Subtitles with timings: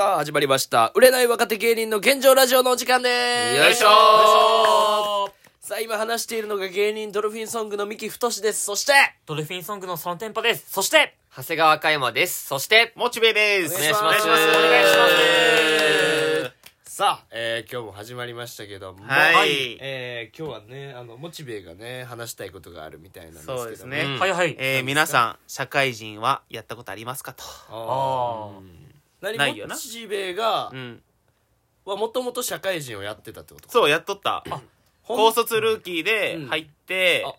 [0.00, 0.92] さあ始まりました。
[0.94, 3.08] 売れない若手芸人の現状ラジオのお時間で
[3.52, 3.56] す。
[3.58, 5.30] よいしょ
[5.60, 8.64] さあ今話しているのが芸人ドルフィンソングの三木太です。
[8.64, 8.94] そして
[9.26, 10.72] ドルフィンソングのそのテンポです。
[10.72, 12.46] そして、長谷川嘉山です。
[12.46, 13.74] そして、モチベです。
[13.74, 14.02] お願いします。
[14.02, 15.08] お願いしお願いしま
[16.86, 16.96] す。
[16.96, 19.04] さあ、えー今日も始まりましたけども。
[19.04, 19.76] はい。
[19.82, 24.04] えー今日はねあのモチベがね話したいことがあるみたいなんですけどそうですね。
[24.04, 24.18] うん。
[24.18, 24.56] はいはい。
[24.58, 27.44] えー、皆さん、社会人はやったことありますかと。
[27.68, 28.89] ああ
[29.20, 31.02] 何ないよなモチベがうん。
[31.84, 34.44] はもともと社会人をやってたってことそう、やっとった。
[35.02, 37.34] ほん高卒ルーキーでうん入って、あっ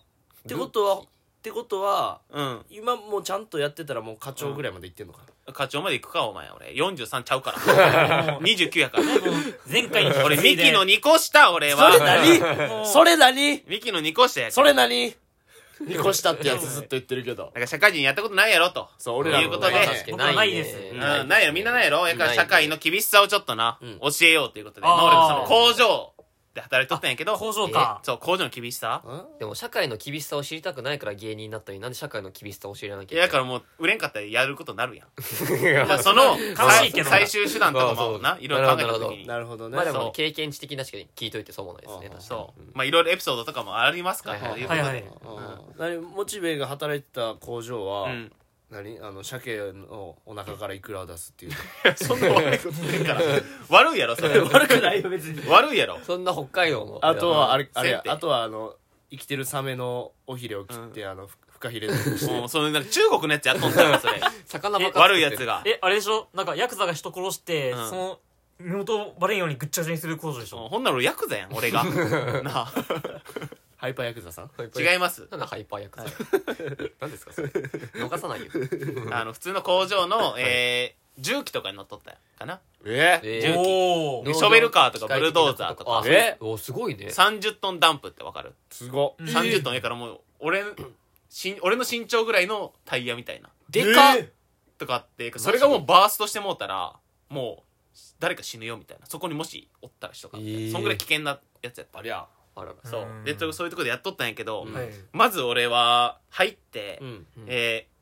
[0.46, 1.04] てことはっ
[1.42, 2.60] てことはうん。
[2.70, 6.48] 今もうちゃんとやってたらもう課長ぐらいまで行ってんのかな、課長まで行くか、お前。
[6.50, 7.58] 俺、43ちゃうから。
[8.40, 9.04] 29やから。
[9.04, 11.98] ー前回に俺、ミキの2個下、俺それは。
[11.98, 13.62] 何それ何？
[13.66, 14.52] ミキの2個下やから。
[14.52, 15.14] それ何？
[15.86, 17.46] ニコしたってやつずっと言ってるけど。
[17.46, 18.88] だから社会人やったことないやろと。
[18.98, 19.72] そう俺らいうことで。
[20.16, 20.76] ないです。
[20.92, 22.06] うん、ないやろ、みんなないやろ。
[22.06, 23.98] やから社会の厳しさをちょっとな、うん。
[24.00, 24.86] 教えようということで。
[24.86, 24.96] あー。
[24.96, 26.11] まあ俺もその工場
[26.54, 28.00] で働いとったんやけど、工場か。
[28.02, 29.02] そう、工場の厳しさ。
[29.06, 29.38] うん？
[29.38, 33.26] でも社会の厳しさを知りたくないから芸人になったのになんで社会の厳しさを知らなきゃいけない。
[33.26, 35.06] だからもう、売れんかったらやることになるやん。
[35.86, 39.26] いまあその、悲しいけど最最終手段とかもな、いろいろ考えたなるほど時に。
[39.26, 39.76] なるほどね。
[39.76, 42.24] まあでも経験値的なしか聞いといてそうもないですねああ確かに。
[42.24, 42.62] そう。
[42.74, 44.64] まあいろいろエピソードとかもありますから、はいはいとい。
[44.64, 44.82] うことで。
[44.82, 45.04] はいはい。
[45.88, 46.02] うん。
[46.04, 48.32] 何モチベが働いてた工場は、うん。
[48.72, 48.98] 何？
[49.00, 51.52] あの鮭のお腹からイクラを出すっていう
[51.96, 53.20] そんな悪いことないから。
[53.68, 54.40] 悪いやろ、それ。
[54.40, 55.98] 悪くないよ別に悪いやろ。
[56.02, 58.74] そんな北海道のあとはあれあれあとはあの
[59.10, 64.20] 生きてるサメの尾ひれを切って、あのふフカヒレにしてもう、その、なんか中国のやつやっとんだよ、それ。
[64.46, 65.62] 魚ばっか悪いやつが。
[65.64, 66.28] え、あれでしょ？
[66.34, 68.18] なんかヤクザが人殺して、うんその、
[68.58, 70.68] 身元バレんようにぐっちゃぐちゃにする工場でしょ？
[70.68, 71.84] ほんなら俺ヤクザやん、俺が。
[72.42, 72.72] なあ。
[73.82, 74.50] ハイパーヤクザさん？
[74.78, 75.26] 違います。
[75.32, 75.98] なんだハイパー役
[77.00, 77.48] 何ですかそれ？
[77.48, 78.46] 逃さないよ
[79.10, 82.60] あの、普通の工場の、えー、重機とかに乗っとったかな？
[82.84, 83.42] ええ。
[83.42, 88.54] ショベルカーとかブルドーザーとかあえおすごいね30トンダンプってわかる？
[88.70, 90.62] すごっ ?30 トンやからもう、俺、
[91.28, 93.50] しん俺の身長ぐらいのタイヤみたいな。
[93.68, 94.32] でかっえ
[94.78, 96.94] とかって、それがもうバーストしてもうたら、
[97.28, 99.06] もう、誰か死ぬよみたいな。
[99.06, 100.38] そこにもしおったら人が。
[100.38, 101.98] えーそんぐらい危険なやつやった。
[101.98, 102.74] ありゃあらら。
[102.90, 103.02] そう。
[103.02, 103.24] うん。
[103.24, 104.74] でそういうとこでやっとったんやけど、うん。
[104.74, 104.88] はい。
[105.12, 107.26] まず俺は入って、うん。
[107.46, 107.92] えー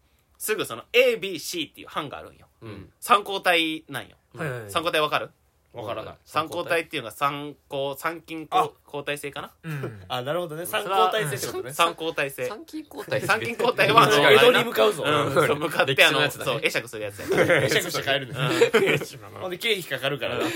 [0.43, 2.47] すぐその ABC っていう班があるんよ。
[2.63, 2.91] うん。
[2.99, 4.17] 参考体なんよ。
[4.35, 4.71] はいはい。
[4.71, 5.31] 参考体わかる？
[5.75, 6.15] わからない。
[6.25, 8.57] 参考体っていうのが参考参勤あ。
[8.57, 9.51] 交交代制かな？
[9.63, 10.03] うん。
[10.09, 10.65] あなるほどね。
[10.65, 11.73] 参考体制ってことね。
[11.75, 12.47] 参考体制。
[12.47, 13.21] 参勤交代。
[13.21, 15.05] 参勤交代は あの江戸に向かうぞ。
[15.07, 15.35] うん。
[15.35, 16.53] そう向かってあの歴史のやつだね。
[16.53, 17.47] そう会釈するやつやから。
[17.61, 18.35] 会釈して帰るね。
[19.43, 20.47] ほんで経費かかるからな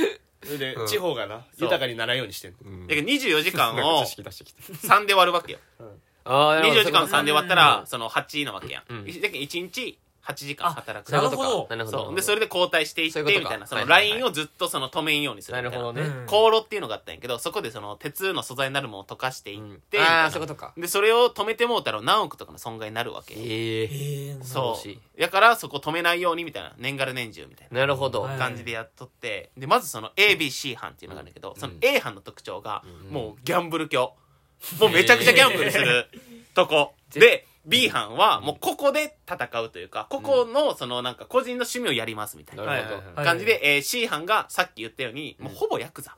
[0.44, 0.86] でうん。
[0.86, 1.44] 地方がなそう。
[1.64, 2.58] 豊かにならんようにしてんの。
[2.64, 2.86] うん。
[2.86, 5.58] だから24時間なんかを知識出してきて3で割るわけよ。
[6.26, 8.82] ああ24時間を3で割ったらうんその8なわけやん。
[8.88, 9.06] うん。
[9.06, 11.66] だけど1日8時間働くなるほど。
[11.68, 12.04] なるほど。
[12.06, 12.14] そう。
[12.14, 13.66] でそれで交代していってみたいな。
[13.66, 15.62] そのラインをずっとその止めんようにするな。
[15.62, 16.02] なるほどね。
[16.02, 16.26] うん。
[16.26, 20.24] 航路っていうのがあったんやけどそこでその鉄の素材になるものを溶かしていって、あな。
[20.24, 20.72] あそういうことか。
[20.76, 25.20] でそれを止めてもうたら何億とかの損害になるわけ、えええー、そう。
[25.20, 26.72] やからそこ止めないようにみたいな。
[26.78, 28.22] 年がら年中みたいななるほど。
[28.22, 29.50] はい感じでやっとって。
[29.56, 34.14] でまずその ABC 班っていうのがあるんだけど、その A 班の特徴がもうギャンブル教
[34.80, 36.08] もうめちゃくちゃギャンブルする
[36.54, 36.94] とこ。
[37.12, 46.16] で B 班はもうここで戦うというかここのそのなんか個人の趣味をやりますみたいな感じで、えー C 班がさっき言ったようにもうほぼヤクザ。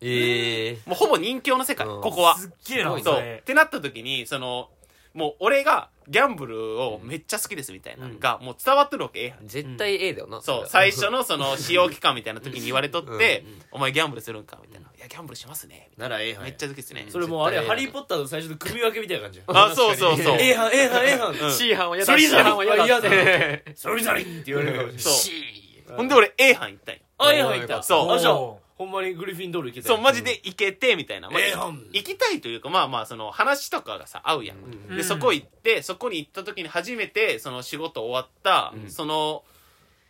[0.00, 2.00] ええもうほぼ人形の世界、うん。
[2.00, 2.36] ここは。
[2.38, 3.02] すっげえな、そう。
[3.02, 3.38] それ。
[3.40, 4.70] ってなった時に、その、
[5.14, 9.42] もう俺がギャンブルをめっちゃ好きですみたいなのが、もう伝わってるわけ、A 班。
[9.42, 14.88] に絶対 A だよなそう、最初のその使用期間みたいな時に言われとってお前ギャンブルするんかみたいな。
[14.96, 15.90] いや、ギャンブルしますね。
[15.96, 17.06] なら A 班めっちゃ好きですね。
[17.08, 19.38] それもうあれや絶対ハリー・ポッターの最初の組み分けみたいな感じ。
[19.38, 20.36] やあ、そうそうそう。
[20.40, 21.04] A 班 A 班
[21.34, 21.52] A ん。
[21.52, 22.84] C 班は嫌それ C 班は嫌だ。
[22.86, 25.52] 嫌だってそれぞ れって言われるかもしれない。
[25.88, 25.96] そう。
[25.96, 27.00] ほんで俺 A 班行ったんよ。
[27.18, 27.82] あ A 班行った。
[27.82, 28.12] そう。
[28.12, 31.28] あじゃあおほんまにグリフィンドール行けたそう、マジで行けて、みたいな。
[31.28, 34.58] まあ A 班行きたいというか、まあまあ、その話とかがさ、合うやん。
[34.58, 39.42] うんで、そこ行って、そこに行った時に初めて、その仕事終わった、その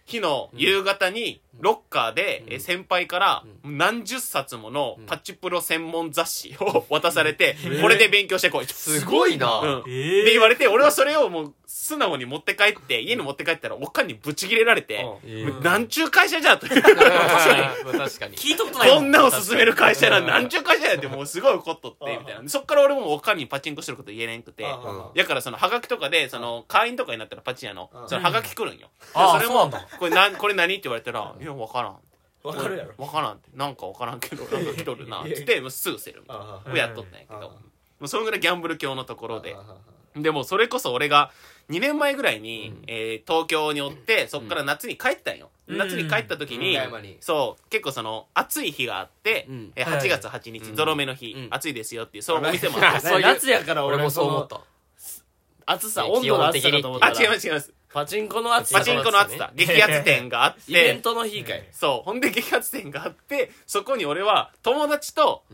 [0.04, 8.66] 日の夕方に、ロッカーで、え先輩から何十冊ものパチプロ専門雑誌を渡されて、これで勉強してこい。
[8.66, 9.60] すごいな。
[9.60, 9.83] うん。
[9.86, 10.24] えー。
[10.24, 15.04] で言われて、俺はそれをもう素直に持って帰って、家に持って帰ったら、おっかんにブチ切れられて、
[15.62, 15.88] なん。
[15.88, 16.66] ちゅう会社じゃんと。
[16.66, 18.36] 確かに確かに。
[18.36, 20.48] 聞いたことないこんなを勧める会社なんなん。
[20.48, 22.48] ちゅう会社やってもうすごい怒っとってみたいな。
[22.48, 24.65] そっから俺もおかんにパチンコしてること言えれんくて。
[24.66, 28.88] ああやからそのハガキとかでその会員とかになったらパチン屋のそのハガキ来るんよ。
[29.12, 31.98] それもこれなんこれ何って言われたら「いや分からん」
[32.45, 32.92] わかるやろ。
[32.97, 33.50] 分からんって。
[33.54, 35.22] なんか分からんけど なんか来とるな。
[35.22, 36.78] っつってもうすぐせるみたいな。
[36.78, 37.41] やっとったんやけど。
[37.41, 37.56] も
[38.03, 39.56] うそのぐらいギャンブル教のところで。
[40.16, 41.30] でもそれこそ俺が
[41.68, 42.84] 2年前ぐらいに、うん。
[42.86, 45.78] えー東京におってそっから夏に帰ったんよ、うん。
[45.78, 49.72] 夏に帰った時に、岡山にそう結構その暑い日があって、うん。
[49.74, 50.77] えーはい8月8日、うん。
[50.77, 51.48] ゾロ目の日、うん。
[51.50, 54.60] 暑いですよっていうそのお店もあって 夏やから俺俺もそう思った。
[55.66, 58.78] 暑さね温度の暑さかと思った あら違います違いますパチンコの暑さ。
[58.78, 59.50] パチンコの暑さ。
[59.56, 61.64] 激アツ店があっイベンてトの日かい。
[61.72, 62.04] そう。
[62.04, 65.44] ほんで激アツ店があってそこに俺は友達と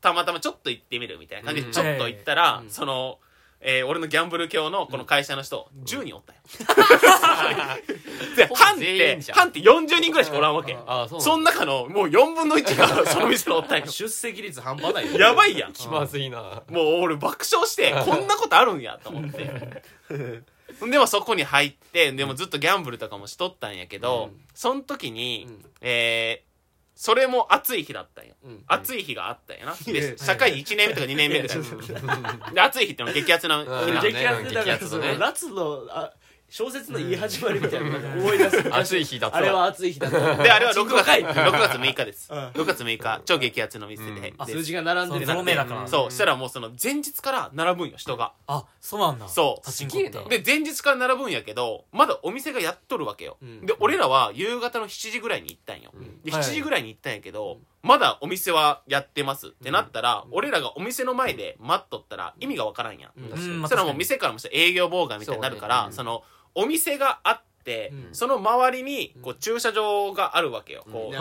[0.00, 1.72] たまたまちょっと行ってみるみたいな感じでうん。
[1.72, 2.70] ちょっと行ったら、うん。
[2.70, 3.18] その、
[3.60, 6.38] えー俺のギャンブル教のこの会社の人、10人おったよ
[8.36, 10.76] で班って班って40人ぐらいしかおらんわけ。
[10.86, 15.18] ああそうその中のもう4分の1が その店におったんよ出席率半端ないよ。
[15.18, 15.72] やばいやん。
[15.72, 16.62] 気まずいな。
[16.68, 20.42] もう俺爆笑してこんなことあるんやと思って
[20.90, 24.40] でもそこに入ってでもずっとギャンブルとかもしとったんやけど、うん。
[24.54, 25.64] その時に、うん。
[25.80, 26.54] えー
[26.96, 28.62] それも暑い日だったんよ、うん。
[28.68, 31.58] 暑い日があったんやな、 で社会1年目とか2年目ぐらい
[32.54, 33.94] で暑い日ってのは激アツな日うん。
[33.94, 36.12] な激アツだから夏のあ
[36.48, 41.04] 小説の言い始まりみたいな思い出す暑い日だったあれは暑い日だったであれは6月。
[41.04, 42.38] パチンコ6月6日です、うん。
[42.48, 45.26] 6月6日超激アツの店で,数字が並んでる。
[45.26, 45.44] そう。
[45.44, 45.88] だから。
[45.88, 46.10] そう。
[46.10, 48.34] したらもうその前日から並ぶんよ人が。
[48.46, 49.28] あそうなんだ。
[49.28, 49.64] そう。
[49.64, 50.06] パチンコって。
[50.06, 53.66] すげえなで前日から並ぶんやけどまだお店がやっとるわけよ、うん。
[53.66, 56.22] で俺らは夕方の7時ぐらいに行ったんよ、ん。
[56.22, 59.48] ではい7時ぐらいに行ったんやけど、まだお店はやってます。
[59.48, 63.24] ってなったら、俺らがお店の前で待っとったら意味がわからんやん、うん。
[63.30, 63.60] うん。
[63.60, 66.22] そしたらもう店からもしたら営業妨害みたいになるからそ,、の
[66.54, 68.14] お店があって、うん。
[68.14, 71.14] その周りにこう駐車場があるわけよ、こう、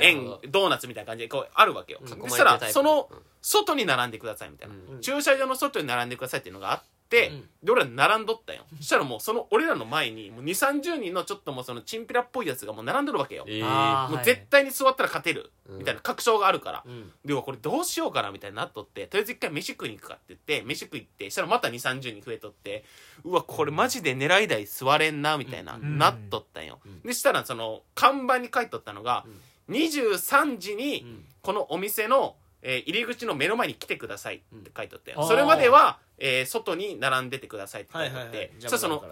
[0.00, 2.08] 円ドーナツみたいな感じでこうあるわけよ、うん。
[2.08, 3.08] そしたらその。
[3.12, 5.00] うん外に並んでくださいみたいな、うん。
[5.00, 7.32] 駐車場の外に並んでくださいっていうのがあって、うんで
[7.66, 8.64] 俺ら並んどったよ。
[8.76, 15.50] そしたらもうその俺らの前にもう2 3 0人のちょっともうそのチンピラっぽいやつがもう並んでるわけよ、えあーもう絶対に座ったら勝てる。
[15.68, 15.78] うん。
[15.78, 17.10] みたいな確証があるから、うん。
[17.24, 22.84] でもこれどうしようかなみたいになっとってとりあえず一回飯食いに行くかって言って飯食い行ってしたらまた2 3 0人増えとって
[23.24, 25.98] うわこれマジで狙い台座れんなみたいな、ん。
[25.98, 29.24] なっとったんよ、でしたらその看板に書いとったのが、
[29.70, 31.06] 23時に
[31.42, 35.26] このお店の、えー入り口の目の前に来てくださいって書いとって、うん。
[35.26, 39.02] それまでは、えー外に並んでてくださいって書はいいてあって、はいはいそしたらその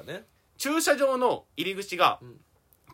[0.59, 2.35] 駐車場の入り口がん。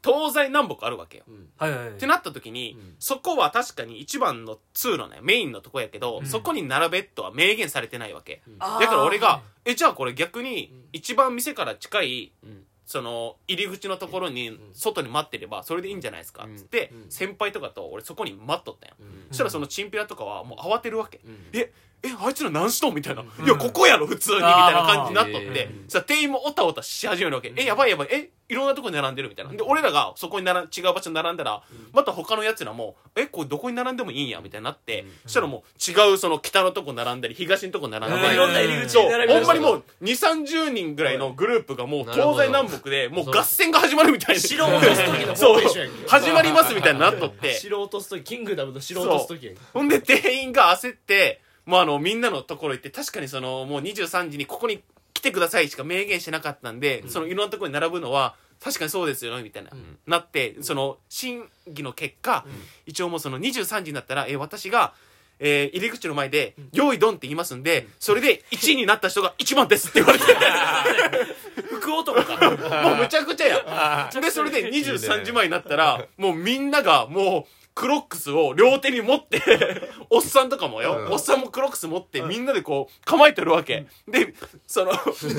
[0.04, 1.24] 東西南北あるわけよ、
[1.56, 1.88] はいはいはい。
[1.90, 2.94] ってなった時に、うん。
[2.98, 6.26] そこは確かに一番の通路ねメインのとこやけど、うん。
[6.26, 12.64] そこに並べとは明言されてないわけ、だから俺が、はえじゃあこれ逆に一番店から近いうん。
[12.84, 16.46] その入り口のところに外に待ってればそれでいいんじゃないですか。
[16.46, 17.10] っつってうん。
[17.10, 18.96] 先輩とかと俺そこに待っとったんよ。
[19.00, 19.26] うん。
[19.28, 21.20] そしたらそのチンピラとかはもう慌てるわけ。
[21.24, 21.38] うん。
[21.52, 21.70] え
[22.04, 22.94] えあいつら何しとん？
[22.94, 23.24] みたいな、ん。
[23.24, 24.36] いやここやろ普通に。
[24.38, 25.64] みたいな感じになっとって。
[25.66, 28.08] うんさ店員もおたおたし始めるわけ、えやばいやばい。
[28.10, 29.52] えいろんなとこに並んでるみたいな。
[29.52, 31.62] で俺らがそこになら違う場所に並んだら、
[31.92, 38.52] また他のやつらもえこれどこに並んでもいいんやみたいになって、そしたらもう違うその北のとこ並んだり東のとこ並んだり、えーいろん。
[38.54, 44.40] な入り口ほんまにもう2三3 0人ぐらいのグループがもう東西南北でもう合戦が始まるみたいな。
[44.40, 45.62] 城を落とす時のそう。
[46.08, 47.52] 始まりますみたいになっとって。
[47.54, 49.54] 城を落とす時キングダムの城を落とす時。
[49.74, 54.82] ほんで店員が焦って、もうあの、みんなのところ行って、確かにその、もう23時にここに
[55.14, 59.70] 来てくださいしか明言してなかったんで、そのいろんなところに並ぶのは、確かにそうですよね、みたいな、
[60.06, 62.44] なって、その、審議の結果、
[62.86, 64.92] 一応もうその23時になったら、え、私が、
[65.38, 70.24] えー入り口の前で、用意ドンって言いますんで、それで1位になった人が1番ですって言われて、
[71.74, 72.50] 福男か。
[72.84, 74.08] もうむちゃくちゃや。
[74.16, 74.20] ん。
[74.20, 79.40] で、それで23時前になったら、もうみんながもう、クロックスを両手に持って、
[80.10, 83.86] おっさんとかもよ、おっさんもクロックス持って、みんなでこう、構えてるわけ。
[84.06, 84.34] で、
[84.66, 84.92] その、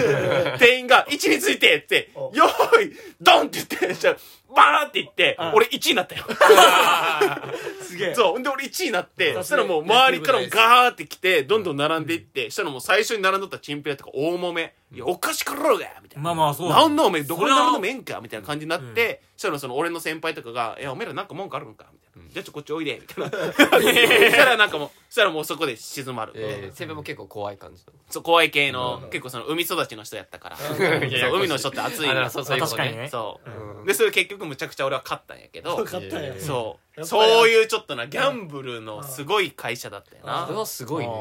[0.59, 4.15] 店員が、位置についてって、よーい、ドンって言って、じゃあ
[4.55, 6.25] バーって言って、俺1位になったよ。
[7.81, 8.41] すげえそう。
[8.41, 14.73] で、俺1位になって、さそしたらもう周りからもガーって来て、どんどん並んでいって、したらもう最初に並んどったチンピラとか大揉め。
[14.91, 16.23] いや、おかしかろうがみたいな。
[16.23, 23.31] まあまあそうなんだおめえどこに並んでもそええんかみたいな感じになって、そしたらその俺の先輩とかが「いやおめえらなんか文句あるんか?」みたいな「じゃあちょこっちおいで」みたいな。
[23.53, 30.77] そしたらなんかもうそしたらもうそこで静まる、えー先輩も結構怖い感じそう怖い系の、結構その海育ちの人やったから、そう
[31.37, 33.09] 海の人って熱いあのらそうそう確かにね。
[33.09, 33.85] そう、うん。
[33.85, 36.33] でそれ結局むちゃくちゃ俺は勝ったんやけど分かったんや。
[36.33, 40.45] えーそうそういうちょっとなギャンブルのすごい会社だったよな。
[40.45, 41.11] それはすごいね。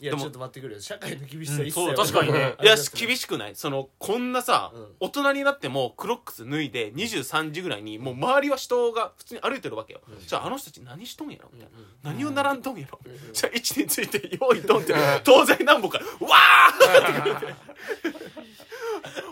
[0.00, 0.80] いやでもちょっと待ってくれよ。
[0.80, 1.86] 社会の厳しさ一切うん。
[1.86, 2.56] そう確かにね。
[2.60, 3.54] いや厳しくない？
[3.54, 4.96] そのこんなさ、うん。
[4.98, 11.48] 大人になってもクロックス脱いで23時ぐらいにもう周りは人が普通に歩いてるわけよ、じゃああの人たち何しとんやろ？
[11.52, 11.78] みたいな、
[12.10, 12.91] 何を並んどんやろ、
[13.32, 14.94] じゃあ位置について用意ドンって
[15.24, 17.56] 東西南北からうわーって来る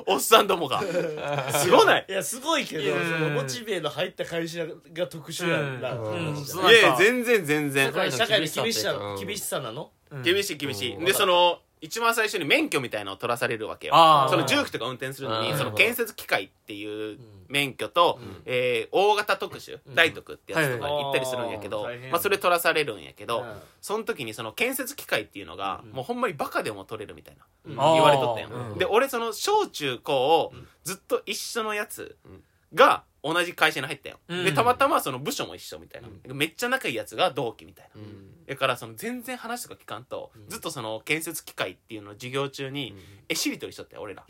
[0.06, 0.82] おっさんどもが。
[0.82, 2.06] すごない？
[2.08, 3.04] いやすごいけどうん。
[3.04, 6.34] そのモチベの入った会社が特殊やんなうん。
[6.34, 7.86] 話だいやいや全然全然。
[8.10, 9.92] 社会の厳しさ厳しさなの？
[10.10, 10.22] うん。
[10.22, 11.04] 厳しい厳しい、うん。
[11.04, 13.94] でその一番最初に免許みたいなのを取らされるわけよ。
[14.28, 17.18] その重機とか運転するのにその建設機械っていう
[17.48, 21.98] 免許と、えー大型特殊、大特ってやつとか行ったりするんやけど、はいはい。
[21.98, 23.60] 大変まあ、それ取らされるんやけど、うん。
[23.80, 30.52] その時にその建設機械っていうのが、もうほんまにバカでも取れるみたいな、言われとったんで俺その小中高を
[30.84, 32.16] ずっと一緒のやつ
[32.74, 34.44] が同じ会社に入ったよ、うん。
[34.44, 38.46] でたまたまその部署も一緒みたいな、めっちゃ仲いいやつが同期みたいな、うん。
[38.46, 42.94] だからその全然話とか聞かんと、ずっとその建設機械っていうのを授業中に
[43.28, 44.24] 絵しりとりしとったよ俺ら。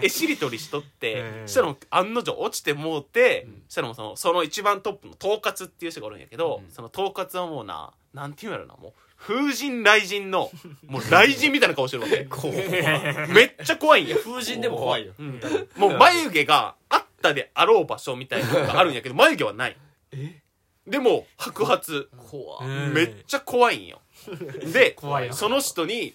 [0.02, 1.48] 絵しりとりしとって うん。
[1.48, 10.50] したら案の定落ちてもうてしたらそのその一番トップの統括っていう人がおるんやけど、その統括はもうななんていうんやろなもう風神雷神の
[10.86, 12.26] もう 雷神みたいな顔してるわけ。
[13.32, 14.16] めっちゃ怖いんや。
[14.16, 15.12] 風神でも怖いよ。
[15.18, 15.40] うん。
[15.76, 19.76] もう眉毛があったであろう場所みたいなのがあるんやけど眉毛はない。
[20.86, 22.06] でも白髪。
[22.30, 24.00] 怖うんめっちゃ怖いんよ。
[24.72, 26.14] で 怖いなその人に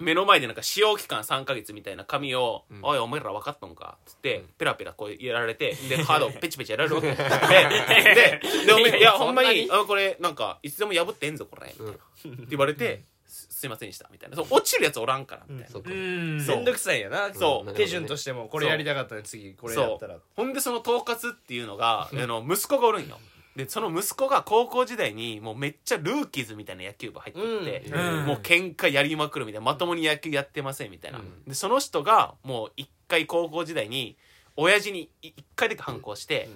[0.00, 7.08] 目の前でなんか使用期間3ヶ月みたいな紙を「おいお前ら分かったのか」っつってペラペラこうやられて でカードをペチペチやられるわけ。
[7.08, 11.92] でででおめえいやほんまにあこれなんかいつでも破ってえんぞこれ」みたいな。
[11.92, 14.36] って言われて「すすいませんでした」みたいな。
[14.36, 15.72] そう落ちるやつおらんからみたいな。
[15.72, 15.90] そっか。
[15.90, 16.40] うん。
[16.40, 16.56] そう。
[16.56, 17.68] めんどくさいんやなそう。
[17.68, 20.18] うん手順としてもこれやりたかったのに次これやったら。
[20.36, 23.18] ほんでその統括っていうのが、あの息子がおるんよ。
[23.56, 28.24] でその息子が高校時代にもうめっちゃルーキーズみたいな野球部入ってって、うん。
[28.26, 31.44] もう喧嘩やりまくるみたいなまともに野球やってませんみたいな、うん。
[31.44, 34.16] でその人がもう一回高校時代に
[34.56, 36.48] 親父にい一回だけ反抗して、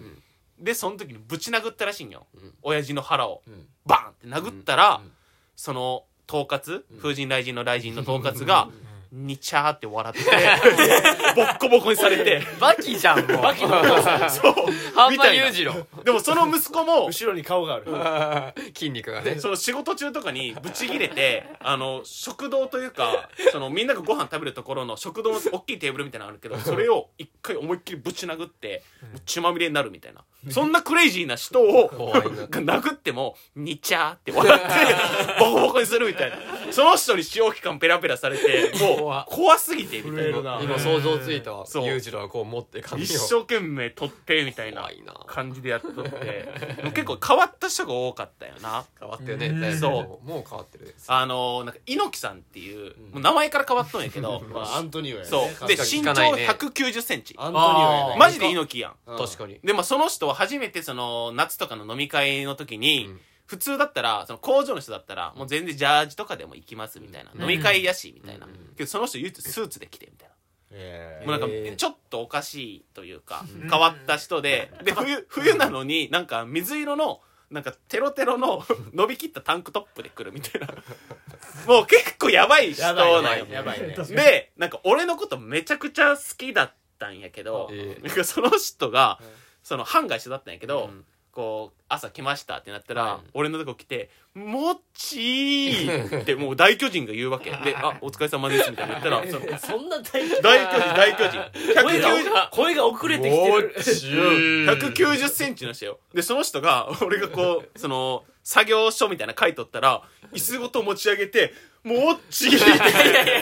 [0.58, 2.54] でその時にぶち殴ったらしいんよ、ん。
[2.62, 3.66] 親父の腹を、ん。
[3.84, 5.12] バンって殴ったら、うん。
[5.54, 6.84] その統括？
[7.00, 8.68] 風神雷神の雷神の統括が、
[9.12, 10.20] にちゃーって笑って
[11.34, 12.42] ボッコボコにされて。
[12.60, 13.42] バキじゃんもう。
[13.42, 13.82] バキの
[14.28, 14.54] そう。
[14.94, 15.46] 半端みたいな。
[15.46, 18.64] 裕次郎でもその息子も後ろに顔がある。
[18.74, 19.38] 筋肉がね。
[19.38, 28.82] その仕事中とかにブチギレてあの食堂というかそのみんながご飯食べるところの食堂の大きいテーブルみたいなのあるけどそれを一回思いっきりぶち殴って
[29.24, 34.66] 血まみれになるみたいなそんなクレイジーな人を殴っても「にちゃー」って笑って
[35.38, 36.36] ボコボコにするみたいな。
[36.70, 40.60] その人に使用期間ペラペラされてもう怖怖すぎてみたいな。
[40.62, 41.64] 今想像ついたわ。
[41.74, 43.04] 裕次郎がこう持って髪を。
[43.04, 44.88] 一生懸命取ってみたいな
[45.26, 46.48] 感じでやっとって。
[46.94, 48.84] 結構変わった人が多かったよな。
[48.98, 50.28] 変わったよねそう。
[50.28, 55.28] もう変わってるあのー、なんか猪木さんっていうもう名前から変わっとんやけど まあアントニオやね。
[55.28, 55.68] そう。
[55.68, 56.48] で身長聞かないね。
[56.48, 57.34] 190センチ。
[57.38, 58.16] アントニオやね。
[58.18, 58.94] マジで猪木やん。
[59.06, 59.58] 確かに。
[59.62, 63.20] でまあその人は初めてその夏とかの飲み会の時に、うん。
[63.46, 67.42] 普通だったらその工場の人だったらもう全然ジャージとかでも行きますみたいな、うん。
[67.42, 68.52] 飲み会やしみたいな、うん。
[68.76, 70.34] けどその人唯一スーツで来てみたいな。
[70.72, 80.66] えもうなんかちょっとおかしいというか、変わった人で、で、冬、冬なのになんか水色の、なんかテロテロの 伸びきったタンクトップで来るみたいな。
[81.66, 83.44] もう結構やばい人なんよ。
[83.44, 83.54] ね。
[83.54, 83.94] やばいね。
[83.94, 89.20] で、なんか俺のことめちゃくちゃ好きだったんやけど、えなんかその人が、
[89.66, 97.50] その半が一緒だったんやけど、うんこう、朝来ましたってなったら、はい俺のとこ来て、もっちーってもう大巨人が言うわけ。
[97.62, 101.50] で、あ、お疲れ様ですみたいな言ったら、 そのそんな大巨大巨人、大巨人。
[101.82, 105.98] 声190が声が遅れてきてる190センチの人よ。
[106.14, 111.52] で、その人が、俺がこう、その、作業書みたいなの書いとったら、椅子ごと持ち上げて、
[111.86, 112.62] もうちぎり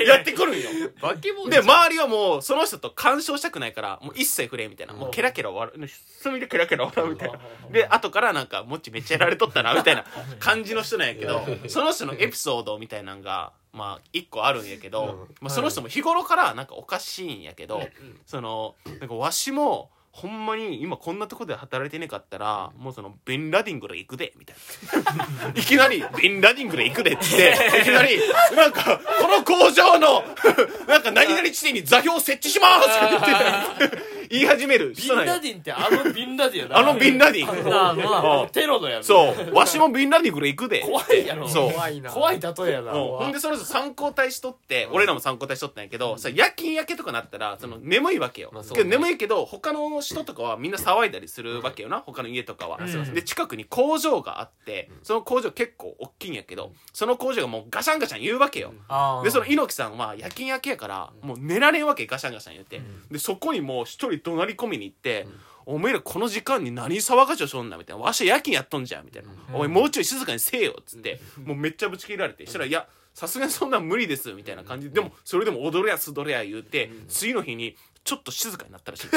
[0.07, 0.69] やってくるんよ。
[1.01, 4.93] バケモンで、周りはもう、その人と干渉したくないから、もう一切触れんみたいな。
[4.93, 5.89] もうケラケラ笑う。
[5.89, 7.39] 隅でケラケラ笑うみたいな。
[7.73, 10.05] で、後からなんか、もっちめっちゃやられとったな、みたいな
[10.41, 17.83] 感じの人なんやけど、その人のエピソードみたいなんが、まあ、一個あるんやけど、まあ、その人も日頃からなんかおかしいんやけど、
[18.27, 24.57] その、なんかわしも、ほんまに今こんなとこで働いてねかったら、もうその、ビンラディングで行くで、みたい
[25.03, 25.49] な。
[25.61, 28.21] いきなり、ビンラディングで行くでって言って、 いきなり、
[28.55, 30.23] なんか、この工場の、
[30.87, 34.91] なんか何々地点に座標設置しますって言って、言い始める。
[34.91, 36.79] ビ人なんラディンってあのビンラディンやな。
[36.79, 37.71] あのビンラディン。
[37.71, 39.55] なあなあテロのやつそう。
[39.55, 40.81] わしもビンラディングで行くで。
[40.81, 41.49] 怖いやろ。
[41.49, 41.73] そう。
[41.73, 42.11] 怖いな。
[42.11, 42.93] 怖い例えやな。
[42.93, 43.01] うん。
[43.19, 48.85] ほんでその人参考対しとって、俺らも参考対しとったんやけど、さ夜勤明けとかなったらその眠いわけよ、まあそうね。
[48.85, 53.15] けど眠いけど他の人とかはみんな騒いだりするわけよな他の家とかは、ん。
[53.15, 59.25] で近くに工場があってその工場結構大きいんやけどその工場がもうガシャンガシャン言うわけよ、あー。
[59.25, 65.27] でその猪木さんは夜勤明けやからもう寝られんわけガシャンガシャン言って、でそこにもう一人怒鳴り込みに行って、
[65.67, 68.03] お前らこの時間に何騒がしをしょんなみたいな。
[68.03, 69.29] わし夜勤やっとんじゃんみたいな。
[69.53, 72.47] お前もうちょい静かにせえよっつって、もうめっちゃぶち切られて。
[72.47, 74.97] したら、いや、さすがにそんなん無理ですみたいな感じで。
[74.97, 79.09] でも、それでも踊れやすどれや言うて、次の日にちょっと静かになったらしい。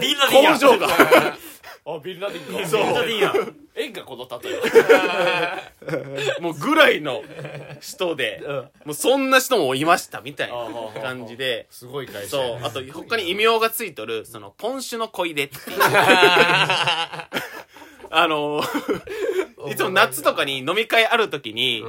[0.00, 0.52] ビンラディンや。
[0.52, 0.88] 工場が。
[1.86, 2.68] あビンラディンか。
[2.68, 2.84] そう。
[2.84, 3.30] めっちゃいいや。
[3.30, 4.60] ん演歌この例え。
[6.40, 7.22] もうぐらいの
[7.80, 8.42] 人で、
[8.84, 10.54] もうそんな人もいましたみたいな
[11.02, 12.30] 感じで、すごい会社。
[12.30, 15.78] そう、あと他に異名がついとる、その、ポン酒の小出っていう。
[18.10, 18.62] あの、
[19.66, 21.84] いつも夏とかに飲み会ある時に、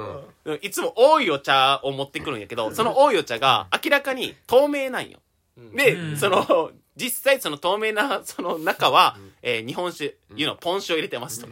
[0.61, 5.19] いつも多いお茶を持ってくるんやけど、その多いお茶が明らかに透明なんよ。
[5.75, 6.17] で、うん。
[6.17, 11.47] その、実際その透明なその中は、えー日本酒、いうのポン酒を入れてますと。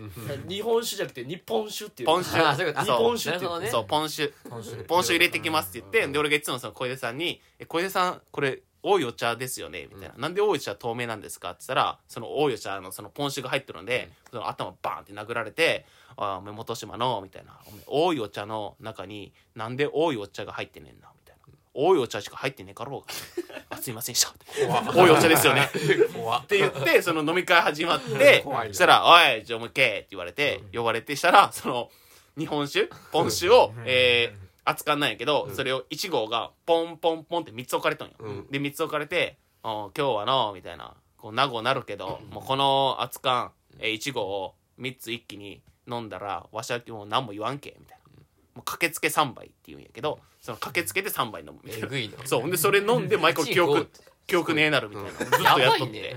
[0.47, 2.07] 日本酒じゃなくて日本酒っていう。
[2.07, 2.41] ポン酒。
[2.41, 3.59] あそう日本酒っていう。
[3.61, 4.33] ねそう、ポン酒。
[4.87, 10.15] ポン酒入れてきますって言って、で、俺がいつもその小出さんに、え小出さん、これ、多いお茶ですよねみたいな。
[10.17, 11.51] なんで多いお茶透明なんですか？
[11.51, 17.57] って言ったら、その多いお茶のそのポン酒が入ってるので、その頭バーンって殴られて、ああ、お前元島の、みたいな。
[17.85, 21.43] 多いお茶の中に、なんで多いお茶が入ってねえんだみたいな。
[21.73, 23.07] 多いお茶しか入ってねえかろうが。
[23.69, 24.33] あ、すいませんでした。
[24.93, 25.69] 多いお茶ですよね。
[26.13, 31.91] 怖っって言って、その飲み会始まって 怖い、なしたら、おい、じゃあもうけって言われて、呼ばれてしたら、その、
[32.37, 38.15] 日本酒ポン酒を、えー、扱んないんやけど、それを1号がポンポンポンって3つ置かれとんよ。
[38.19, 48.03] うんで、3つ置かれて、お今日はの、みたいな、こう、名護なるけど、もうこの扱ん、えー、1号を3つ一気に飲んだら、わしはもう何も言わんけ、みたいな。
[48.55, 51.97] もう駆けつけ3杯って言うんやけど、その駆けつけて3杯飲むみたいな。
[51.97, 52.41] いな そう。
[52.41, 53.89] ほんで、それ飲んで、毎回記憶、
[54.25, 55.11] 記憶ねえなるみたいな。
[55.11, 55.61] ずっとやっとって。
[55.61, 56.15] やばいね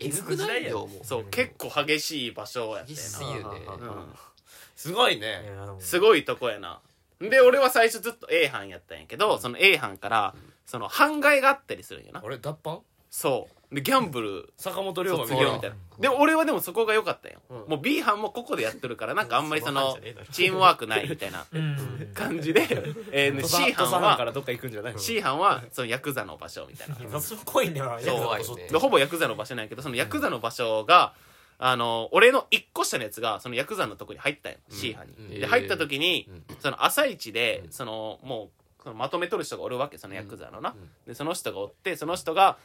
[0.00, 3.74] えぐくないよもうそう、結構激しい場所やった激しすよぎるねな。
[3.74, 4.14] うん
[4.78, 6.80] すごいいねやでもすごいとこやな。
[7.20, 10.34] で、俺は最初ずっと A 班やったんやけど、その A 班から、
[10.66, 12.20] その、半外があったりするんよな。
[12.22, 12.80] 俺脱藩？
[13.10, 13.74] そう。
[13.74, 15.60] で、ギャンブル坂本龍馬みたいな。
[15.98, 17.40] で、俺はでもそこが良かったよ。
[17.50, 17.56] うん。
[17.68, 19.98] もう B 班もここでやってるから、なんかあんまりそその
[20.30, 22.10] チームワークないみたいなうん。
[22.14, 22.66] 感じで、
[23.12, 26.96] えー、土 C 佐班は、藩からどっか行くんじゃないの？C 班は、そのヤクザの場所みたいな。
[27.20, 31.12] 雑っぽいんだよそう怖いよねでほぼヤクザの場所なんやけどそのヤクザの場所が、
[31.58, 35.40] あの俺の一個下のやつがそのヤクザのとこに入ったんよ、C 班に、うん。
[35.40, 36.44] で入った時に、うん。
[36.60, 40.74] その朝一で、そのもうそのまとめとる人がおるわけそのヤクザのな、
[41.06, 42.56] でその人がおってその人が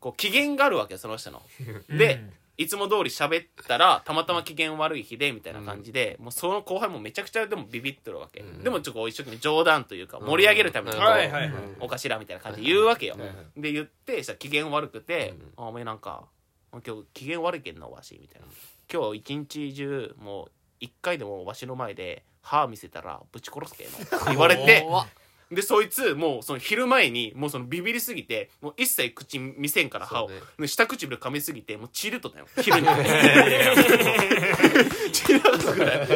[0.00, 1.42] こう機嫌があるわけよその人の。
[1.90, 2.24] で、
[2.56, 8.62] いつも通り喋ったらたまたま機嫌悪い日でみたいな感じで、もうその後輩もめちゃくちゃでもビビってるわけ、ん。
[8.62, 11.12] でもちょっと一生懸命冗談というか盛り上げるためにこう、うん。
[11.12, 11.62] はいはいはい。
[11.80, 13.16] お頭みたいな感じで言うわけよ、
[13.56, 16.24] で言ってしたら機嫌悪くてうん「あお前なんか
[16.72, 18.46] 今日機嫌悪いけんのわし」みたいな
[18.92, 24.82] 「今日一日中もう一回でもわしの前で歯見せたらぶち殺すけんの」っ て言われて。
[24.82, 25.08] 怖っ。
[25.50, 30.42] でそいつもうその昼前にもうそのビビりすぎてもう一切口見せんから歯を、そうね。
[30.60, 32.46] で下唇噛みすぎてもう血出とったよ。
[32.62, 32.86] 昼に
[35.12, 36.08] 血出すぐらい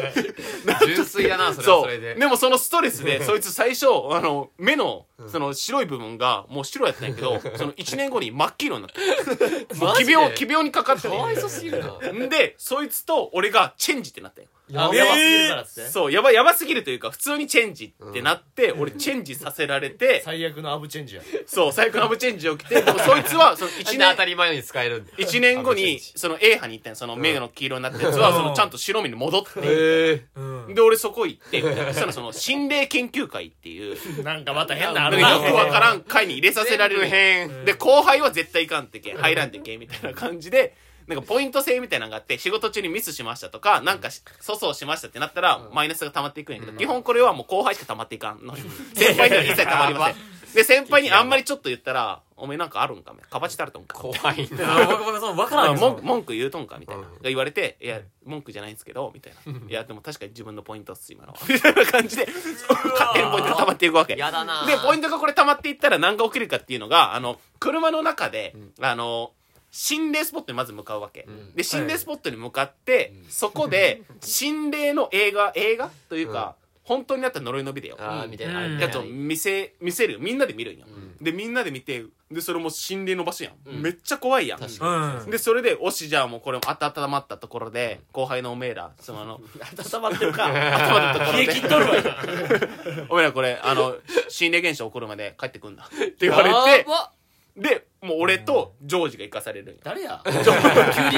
[0.86, 2.14] 純粋だなそれはそれで。
[2.14, 10.12] でもそのストレスでそいつ最初あの目のその白い部分がもう白やったんやけど その1年後に真っ黄色になって もう奇マジで？
[10.12, 12.12] 病奇病にかかってかわいそすぎるな。
[12.12, 14.48] んでそいつと俺がチェンジってなったよ。
[14.74, 15.90] あやばすぎるからっつって？
[15.90, 21.22] そうやばやばすぎるというか普通にチェンジってなって、俺チェンジさせられて最悪のアブチェンジや。
[21.46, 25.10] そう最悪のアブチェンジ起きてでもそいつはその1なんで当年たり前に使えるんだ？
[25.10, 30.74] よ一年後にその A 班に行ったんよその目の黄色になったやつはそのちゃんと白身に戻ってへうん。
[30.74, 40.74] で俺そこ行ってみたいなそしたらその心霊研究会っていうなんかまた変なあるよくわからん会に入れさせられる変で後輩は絶対いかんってけ入らんってけみたいな感じで
[41.06, 48.56] なんかポイント制みたいなのがあって仕事中にミスしましたとかなんかし粗相しましたってなったらマイナスが溜まっていくんやけど基本これはもう後輩しか溜まっていかんの
[48.94, 50.16] 先輩には一切溜まりません
[50.54, 54.86] で先輩にあんまりちょっと言ったら「お前なんかあるんかめかばちたるとんか」怖いな。
[54.86, 56.78] 僕僕 その分からあんよ文句文句言うとんか？
[56.78, 57.12] みたいな、うん。
[57.14, 64.14] が言われて「いや文句じゃないんですけど」みたいな「いやでも確かに自分のポイントっす今のは」 みたいな感じで勝手にポイントが溜まっていくわけ。
[64.16, 69.32] やだなでポイントがこれ溜まっていったら何が起きるかっていうのがあの車の中で、あの
[69.70, 71.52] 心霊スポットにまず向かうわけ、ん。
[71.54, 78.66] で心霊スポットに向かって、そこで心霊の映画映画というか、本当になった呪いのビデオあーみたいな。
[78.66, 78.78] うん。
[78.78, 80.14] やつを見せ見せる。
[80.14, 81.16] よみんなで見るんよ、ん。
[81.24, 83.82] でみんなで見てでそれも心霊の場所やん、うん。
[83.82, 84.60] めっちゃ怖いやん。
[84.60, 85.30] 確うかん。
[85.30, 89.40] でそれで「おしじゃあもうこれも温まったところで後輩のおめえらそのあの
[89.94, 90.46] 温まってるか。
[90.46, 91.92] 温まったところ冷えで切っとるわ。
[93.08, 93.96] おめえらこれあの
[94.28, 97.12] 心霊現象起こるまで帰ってくんだ って言わにれてやば
[97.56, 99.80] でもう俺とジョージが行かされるんよ。
[99.82, 100.22] 誰や？
[100.24, 100.30] 急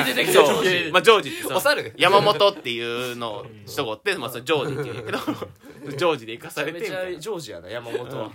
[0.00, 0.32] に出てきた。
[0.32, 0.92] ジョージ。
[0.92, 1.92] まあジョージってそのお猿？
[1.98, 4.94] 山本っていうのを人がおって、まあ、ジョージって言う。
[4.94, 4.96] ん。
[4.98, 5.18] やけど
[5.90, 8.30] ジョージで行かされてめちゃみたいなジョージやな山本は。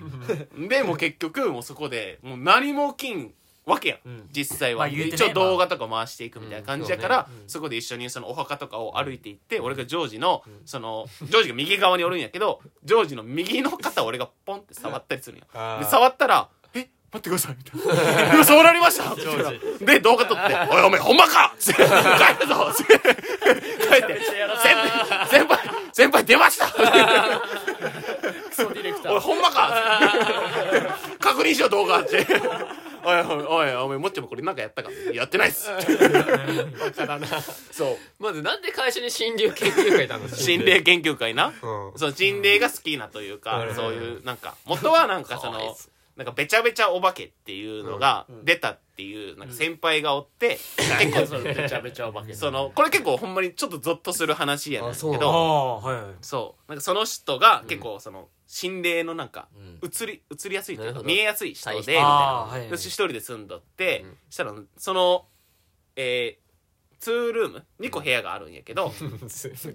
[0.68, 3.34] でもう結局もうそこでもう何も起きん
[3.66, 4.30] わけやん、ん。
[4.32, 5.16] 実際は、まあ言うてね。
[5.16, 7.50] 一応動画とか回していくみたいな感じやから、うん。
[7.50, 15.46] そこで一緒にそのお墓とかを歩いていって、俺がジョージのそのジョージが右側におるんやけどジョージの右の肩を俺がポンって触ったりするんよ。
[15.54, 15.80] あー。
[15.80, 16.61] で触ったら「え
[17.13, 17.95] 待ってください」みたい
[18.28, 19.13] な「今 そうなりました」
[19.86, 21.88] で動画撮って「おいお前ほんまか!」って「帰る
[22.47, 24.21] ぞ!」って帰って
[24.62, 25.60] 「先輩先輩
[25.93, 26.67] 先輩出ました!
[28.52, 29.13] 」クソディレクター。
[29.13, 29.71] おいほんまか！
[31.19, 32.26] 確認しよう動画って。
[33.04, 34.89] おいおいおいお前もっちもこれなんかやったか？
[35.13, 35.69] やってないっす。
[35.71, 37.28] バカだな。
[37.71, 38.24] そう。
[38.24, 40.28] まずなんで会社に心霊研究会いたの？
[40.30, 41.47] 心霊研究会な？
[41.47, 41.54] うん。
[41.97, 43.76] その心霊が好きなというか、うん。
[43.76, 45.76] そういうなんか元はなんかその
[46.15, 50.60] なんかべちゃべちゃお化けっていうのが出たっていうなんか先輩がおって、
[51.00, 52.34] 結構 それめちゃめちゃお化け。
[52.34, 55.13] そのこれ結構ほんまにちょっとゾッとする話やねんけあそう。
[55.13, 55.82] など
[56.21, 56.69] そう。
[56.69, 59.80] なんかその人が結構その心霊のなんかうん。
[59.84, 62.50] 映り映りやすいというか見えやすい人でみたいな。
[62.76, 64.17] 一人で住んどって、うん。
[64.30, 65.26] したらその
[65.95, 66.40] えー、
[67.02, 68.92] 2ルーム？2個部屋があるんやけど、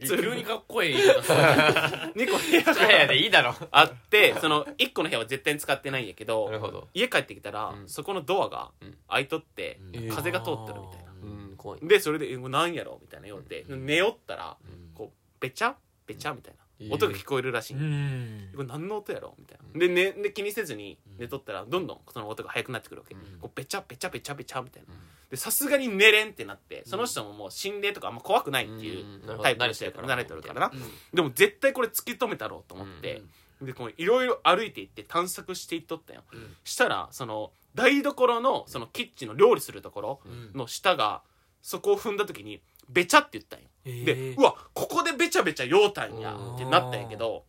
[0.06, 3.54] 急にかっこいい言い方する2個部屋いやいやがでいいだろ。
[3.70, 6.88] あってその1個の部屋は絶対に使ってないんやけどなるほど。
[6.94, 7.88] 家帰ってきたら、うん。
[7.88, 8.98] そこのドアがうん。
[9.08, 10.08] 開いとって、うん。
[10.08, 11.80] 風が通ってるみたいな、うん怖い。
[11.82, 14.56] でそれで「えこれ何やろ?」みたいなよって、寝よったら
[14.94, 15.76] こうべちゃ？
[16.06, 16.32] べちゃ？
[16.32, 18.50] みたいな、えー音が聞こえるらしい、うん。
[18.54, 19.34] これ何の音やろ？
[19.38, 19.78] みたいな。
[19.80, 23.20] で,、ね、で気にせずに寝とったらどんどんその音が速くなってくるわけ、うん。
[23.40, 24.94] こうべちゃべちゃべちゃべちゃみたいな。
[25.30, 29.04] でさすがに寝れんってなってその人ももう心霊とかあんま怖くないっていう
[29.42, 30.60] タイプの人やから慣れてるから。
[30.60, 30.80] な、うん。
[31.14, 33.22] でも絶対これ突き止めたろうと思って、
[33.62, 36.24] でこういろいろ歩いていって探索していっとったよ、ん。
[36.62, 40.50] したらその台所のそのキッチンの料理するところうん。
[40.58, 41.22] の下が
[41.62, 43.68] そこを踏んだ時にべちゃって言ったんよ。
[43.84, 47.44] えでーうわここでべちゃべちゃようたんやってなったんやけど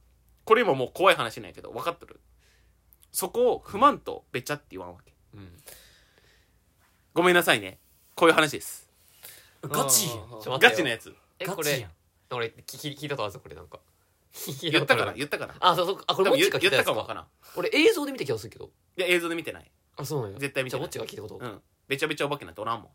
[0.45, 2.19] これ今もう怖い話なんやけど分かってる？
[3.11, 5.13] そこを踏まんとべちゃって言わんわけ。
[5.33, 5.57] うん。
[7.13, 7.79] ごめんなさいね。
[8.15, 8.87] こういう話です。
[9.63, 10.07] ガチ
[10.59, 11.13] ガチなやつ。
[11.39, 11.91] えこれガチやん。
[12.31, 13.79] 俺聞き聞いたことあるぞこれなんか。
[14.33, 17.27] 聞 い言ったから言ったかなあそうそうあこれも言ったかもわからん。
[17.55, 18.69] 俺映像で見た気がするけど。
[18.97, 19.71] いや映像で見てない。
[19.95, 20.39] あそうなんや。
[20.39, 20.89] 絶対見てない。
[20.89, 21.37] じゃあもっちが聞いたこと？
[21.43, 22.91] うんべちゃべちゃお化けなんておらんもん。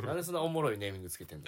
[0.06, 1.46] なんでそんなおもろいネーミングつけてんの？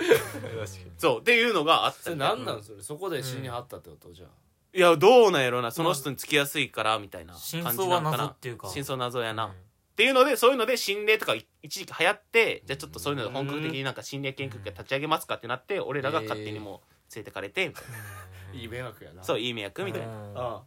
[0.98, 2.83] そうっていうのがあったそれなんなんそれ？
[2.83, 4.28] そこで死にはったってことじゃあ。
[4.74, 5.70] いやどうなんやろな。
[5.70, 8.22] その人につきやすいからみたいな真感じ相はなのかな。
[8.24, 8.68] 謎っていうか。
[8.68, 9.50] 真相謎やな、うん。
[9.50, 9.55] っ
[9.96, 18.59] ていうのでそういうので心霊とかい一時期流行ってじゃあちょっとそういうので本格的になんか心霊研究会立ち上げますかってなって俺らが勝手にもう連れてかれてみたいな。
[18.59, 19.22] いい迷惑やな。
[19.22, 20.09] そういい迷惑みたいな。
[20.09, 20.38] うん。
[20.38, 20.62] あ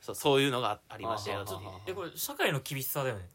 [0.00, 3.28] そうそういうのがありましたよあはははえこれ社会の厳しさだよね。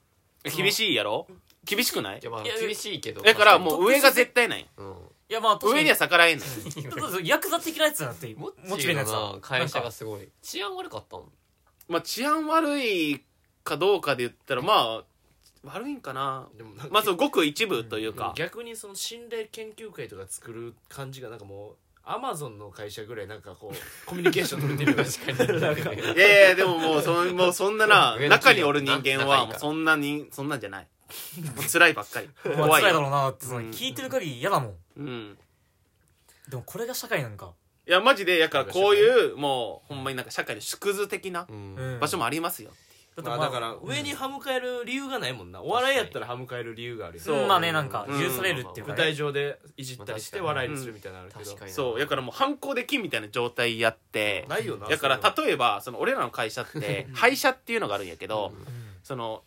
[0.55, 1.27] 厳しいやろ？
[1.65, 2.19] 厳しくない？
[2.19, 3.21] いやまあいや厳しいけど。
[3.21, 4.67] だからもう上が絶対ない。
[4.77, 4.95] うん。
[5.29, 10.29] いやまあ確か上には逆らえんのよちょっとヤクザ的なやつだなってもっモチベのやつ会社がすごい。
[10.41, 11.21] 治安悪かったん
[11.87, 13.23] まあ治安悪い
[13.63, 15.03] かどうかで言ったらまあ
[15.63, 16.47] 悪いんかな。
[16.57, 18.33] でもなんかまあそうごく一部というか。
[18.35, 30.87] 逆にその心霊研究会とか作る感じがなんかもうアマゾンの会社ぐらいなんかこう コミュニケーション取れてるよ確かになんかいやいやでももうそんもうそんなな 上の中企業におる人間はもうそんなにそんなんじゃない
[31.55, 32.29] もう辛いばっかり。
[32.45, 32.87] ま あ怖いよ。
[32.87, 33.71] 辛いだろうなってそのうん。
[33.71, 34.75] 聞いてる限り嫌だもん。
[34.97, 35.37] うん。
[36.49, 37.53] でもこれが社会なんか。
[37.85, 41.45] いやマジでやからこういうもうほんまになんか社会の縮図的な
[41.99, 42.71] 場所もありますよ
[43.17, 45.61] だってまあだから上に歯向かえる理由がないもんな。
[45.61, 47.23] お笑いやったら歯向かえる理由があるよ。
[47.41, 47.45] う。
[47.45, 48.19] んまあねなんかうん。
[48.19, 51.45] 許されるっていうか舞ね台上でいじったりして笑いにするみたいなのあるけど。
[51.45, 51.75] 確かにな。
[51.75, 51.99] そう。
[51.99, 54.47] やからもう反抗できんみたいな状態やって。
[54.49, 54.87] ないよな。
[54.87, 58.51] だからそれは例えばその俺らの会社って 廃車っていうのがあるんやけど
[59.03, 59.43] その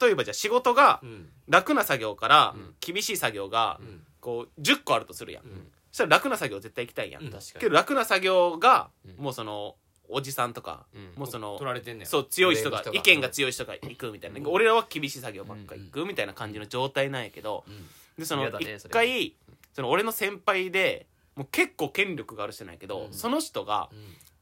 [0.00, 1.28] 例えばじゃあ仕事がうん。
[1.48, 2.74] 楽な作業からうん。
[2.80, 4.02] 厳しい作業がうん。
[4.20, 5.44] こう10個あるとするやん。
[5.44, 5.48] ん。
[5.90, 7.24] そしたら楽な作業絶対行きたいやん。
[7.24, 7.60] うん確かに。
[7.60, 9.24] けど楽な作業がうん。
[9.24, 9.76] もうその
[10.10, 11.12] おじさんとかうん。
[11.16, 12.98] もうその取られてんねんそう強い人が上の人が。
[12.98, 17.86] 意見が強い人が行くみたいな、俺らは厳しい作業ばっかり行くみたいな感じの状態なんやけど、ん。
[18.18, 19.36] でその嫌だね一回
[19.74, 23.12] その俺の先輩でもう結構権力がある人なんやけど、うん。
[23.12, 23.90] その人が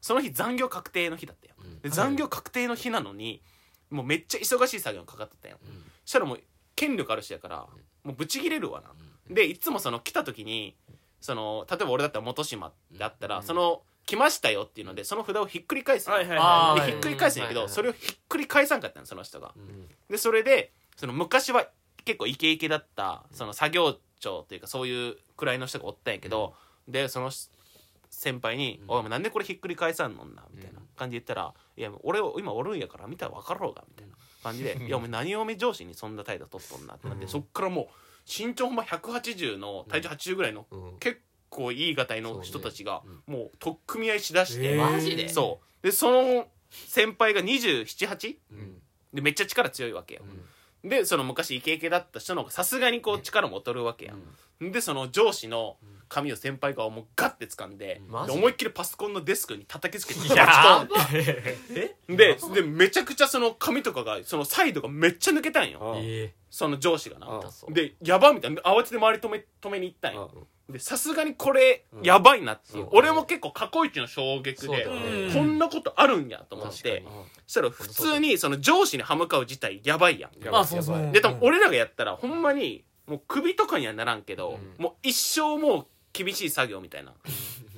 [0.00, 1.80] その日残業確定の日だったよ、うん。
[1.80, 3.42] で残業確定の日なのに
[3.90, 5.58] もうめっちゃ忙しい作業がかかってたよ、
[6.04, 6.40] そしたらもう
[6.74, 7.66] 権力ある人やから
[8.04, 8.90] もうブチギレるわな、
[9.34, 10.76] でいつもその来た時に
[11.20, 19.88] その例えば俺だったら元島ってあったら、その来ましたよっていうのでその札をひっくり返すのはいはいひっくり返すんやけど、それをひっくり返さんかったのその人が、ん。
[20.08, 21.66] でそれでその昔は
[22.04, 26.54] 結構イケイケだったその作業長というかそういう位の人がおったんやけど、
[26.86, 27.30] でその
[28.08, 37.86] 先輩に「おいお前なんでこれひっくり返さんのんな」みたいな感じで言ったら「いや俺今おるんやから見たら分かろうが」みたいな感じで「いやお前何をお前上司にそんな態度取っとんな」ってなって、そっからもう
[38.26, 40.98] 身長ほんま180の体重80ぐらいのうん。
[40.98, 44.76] 結構いいがたいの人たちがもう取っ組み合いしだして、えー。
[44.76, 45.28] マジで？
[45.28, 45.86] そう。
[45.86, 48.82] でその先輩が278うん。
[49.14, 50.22] でめっちゃ力強いわけよ、
[50.88, 54.14] でその昔イケイケだった人の方がさすがにこう力も劣るわけや、
[54.64, 55.76] ん、でその上司の
[56.08, 60.86] 髪を先輩がもうガッて掴んでマジで思いっきりパソコンのデスクに叩きつけていや
[62.08, 65.96] ででめちゃくちゃその髪とかがそのサイドがめっちゃ抜けたんよ。
[66.48, 67.40] その上司がな。
[67.70, 70.30] でやばみたいな慌てて周り止め止めに行ったんよ。
[70.32, 75.32] うんでさすがにこれやばいなっていう、うん俺も結構過去一の衝撃で、そうだよね。
[75.32, 77.04] こんなことあるんやと思っ確て
[77.46, 80.30] そしたら普通にその上司に歯向かう自体やばいやん。
[80.44, 84.82] やばいまあそうやばいで多分俺らがやったらほんまにもう首とかにはならんけど、うん。
[84.82, 87.12] もう一生もう厳しい作業みたいな。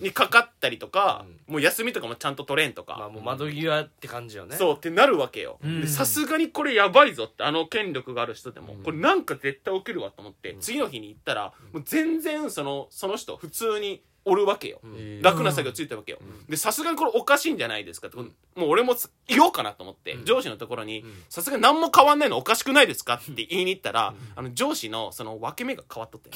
[0.00, 4.56] にかかったりとか、もう休みとかもちゃんと取れんとか、まあもう窓際って感じよね。
[4.56, 5.58] そうってなるわけよ。
[5.86, 8.82] さすがにこれやばいぞってあの権力がある人でも、うん。
[8.82, 18.30] これなんか絶対起きるわと思って、次の日に行ったらもう全然そのその人普通におるわけよ、えー楽な作業ついたわけよ、でさすがにこれおかしいんじゃないですかって、もう
[18.68, 18.94] 俺も
[19.26, 26.30] 言おうかなと思って、上司のところにさすがに何も変わんないのおかしくないですかって言いに行ったら、あの上司のその分け目が変わっとって。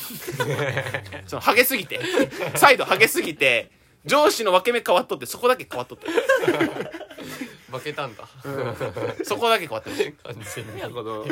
[1.28, 2.00] そのハゲすぎて。
[2.56, 3.70] サイドハゲすぎて
[4.04, 6.06] 上司の分け目変わっとってそこだけ変わっとって。
[7.70, 8.28] 負けたんだ。
[9.24, 10.78] そこだけ変わってる完全に。
[10.78, 11.26] いやこの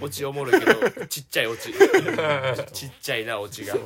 [0.00, 1.72] オチおもろいけどちっちゃいオチ。
[2.72, 3.76] ちっちゃいなオチが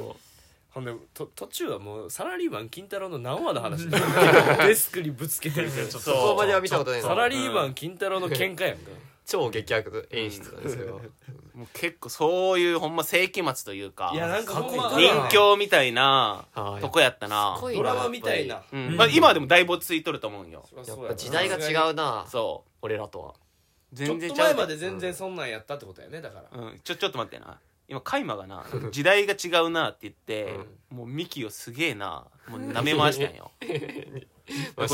[0.70, 3.88] ほんでと途中はもうサラリーマン金太郎の何話の話。
[4.66, 6.00] デスクにぶつけてるけどそう。
[6.02, 7.02] そこまでは見たことない。
[7.02, 8.90] なサラリーマン金太郎の喧嘩やんか。
[9.28, 11.02] 超激悪演出な んですよ
[11.54, 16.80] もう結構そういうほんま世紀末というかいやなんかほんま人形みたいなはい。
[16.80, 17.58] とこやったな。
[17.60, 18.62] ドラマみたいな。
[18.72, 18.96] うん。
[18.96, 20.66] まあ、今はでもだいぶ落ち着いとると思うんよ。
[20.86, 22.26] やっぱ時代が違うな。
[22.28, 22.70] そう。
[22.80, 23.34] 俺らとは。
[23.94, 26.58] ちょっと全然ちゃう前まで全然そんなんやったってことやねだから。
[26.58, 30.54] うん、ちょちょっと待ってな今カイマがな 時代が違うなって言って、
[30.90, 33.50] もうミキをすげえな もう舐め回したんよ。
[34.76, 34.88] まあ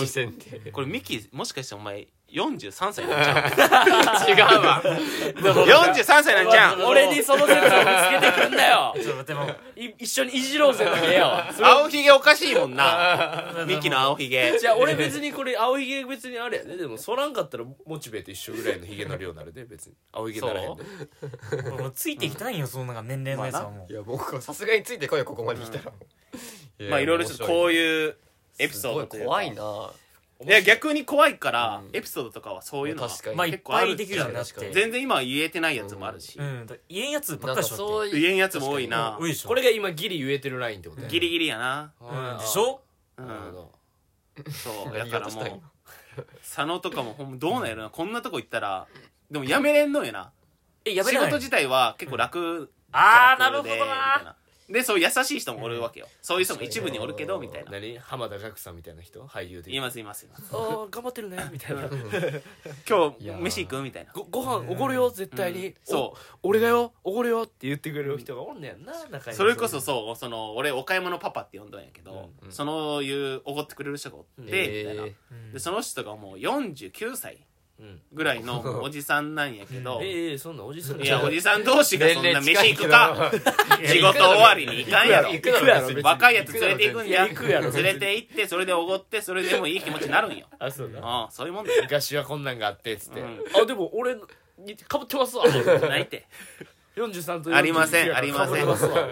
[0.73, 4.83] これミキもしかしてお前43歳なんちゃ 違うわ。
[4.85, 6.83] う43歳なんちゃう。
[6.91, 7.71] 俺にその説をぶつ
[8.21, 8.95] けてくんなよ。
[8.97, 9.49] ちょっと待っても
[9.99, 13.65] 一緒にいじろうぜの部屋は青ひげおかしいもんな。
[13.67, 14.59] ミキの青ひげ。
[14.59, 19.95] じゃあ俺別にこれ青ひげ別にあれやねでもそらんかったらモチベと一緒ぐらいのひげの量になるで別に。
[20.13, 20.83] 青ひげならへんで。
[21.71, 21.93] もう。
[21.95, 23.93] ついていきたいんよそのなんか年齢のやつはもう。
[23.93, 25.93] いや僕はさすがについてこいよここまで来たら。
[26.91, 28.17] まあいろいろちょっとこうういう
[28.59, 29.91] エピソード怖いな
[30.47, 31.97] いや逆に怖いから、うん。
[31.97, 33.37] エピソードとかはそういうのは確かに。
[33.37, 34.75] まあいっ結構あるぱいできるようになって確かに。
[34.75, 36.67] 全然今は言えてないやつもあるし、うん。
[36.67, 39.17] だ言えんやつばっかりしょそういう言えんやつも多いな。
[39.21, 39.49] 多いでしょ。
[39.49, 41.13] これが今ギリ言えてるラインってことやね。
[41.13, 42.39] ギリギリやな、うん。
[42.39, 42.81] でしょ？
[43.19, 43.27] うん。
[43.27, 43.73] なるほど。
[44.51, 44.93] そう。
[44.99, 45.63] だ何からもう
[46.43, 47.91] 佐野とかもほんまどうなんやろな。
[47.91, 48.87] こんなとこ行ったら
[49.31, 50.33] でもやめれんのよな。
[50.87, 52.71] 仕えやめない事自体は結構楽。
[52.93, 53.95] あー楽でなるほどな。
[53.97, 54.37] みたいな
[54.69, 56.07] でそう優しい人もおるわけよ。
[56.23, 57.73] そういう人も一部におるけどみたいな。
[57.73, 57.99] 何？
[57.99, 59.23] 浜田岳さんみたいな人？
[59.27, 60.45] 俳優でいますいますいます。
[60.53, 61.83] ああ頑張ってるねみたいな。
[62.89, 64.13] 今日飯行くみたいな。
[64.13, 65.75] ごご飯おごるよ絶対に、うん。
[65.85, 66.19] そう。
[66.43, 69.37] お俺がよおごるよって言ってくれる人がおんねやんな仲に。
[69.37, 75.05] それこそそうその俺お買い物パパって呼んだんやけど、うんそのいうおごってくれる人がおって、みたいな。
[75.07, 77.41] えうんでその人がもう49歳うん
[78.13, 83.31] ぐらいのおじさんなんやけど、 ええそんなおじさんいやおじさん同士がそんな飯行くか。
[83.33, 85.31] ー 仕事終わりに行かんやろ。
[86.03, 87.27] 若いやつ連れて行くんや。
[87.61, 90.47] ろ連れて行ってそれでおごってそれでもいい気持ちになるんよ。
[90.59, 91.83] あそうだそういうもんだよ。
[91.83, 93.41] 昔はこんなんがあってっつって、うん。
[93.55, 94.17] あでも俺
[94.59, 95.45] にかぶってますわ。
[95.89, 96.27] 泣いて
[96.97, 98.55] 43とありませんありません。
[98.57, 99.09] 被ってますわ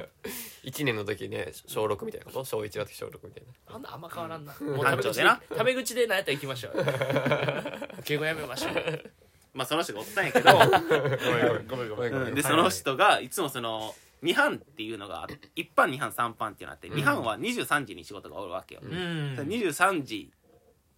[0.65, 2.45] 1年の時ね小6みたいなこと？
[2.45, 3.75] 小1の時小6みたいな。
[3.75, 4.55] あんなあんま変わらんな。
[4.61, 5.25] もうタメ口で
[5.57, 9.11] タメ口で何やったら行きましょう 敬語やめましょう。
[9.55, 15.41] まあその人がおったんやけど、 ごめんごめんごめんうんでその人がいつもその2班っていうのがある。
[15.57, 19.35] 1班2班3班っていうのがあって2班は23時に仕事が終わるわけよ、うん。
[19.37, 20.33] 23時